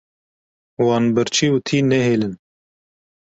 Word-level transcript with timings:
Wan 0.85 1.05
birçî 1.15 1.47
û 1.55 1.57
tî 1.67 1.79
nehêlin. 1.91 2.33